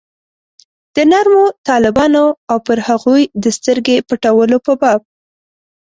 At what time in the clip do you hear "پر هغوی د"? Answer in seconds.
2.67-3.45